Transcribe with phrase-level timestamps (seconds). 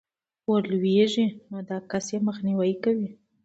[0.49, 3.09] ورلوېږي، نو دا كس ئې مخنيوى كوي